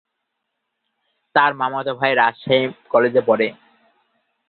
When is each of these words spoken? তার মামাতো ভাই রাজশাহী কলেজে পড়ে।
তার 1.35 1.51
মামাতো 1.53 1.91
ভাই 1.99 2.11
রাজশাহী 2.15 2.63
কলেজে 2.89 3.21
পড়ে। 3.27 3.47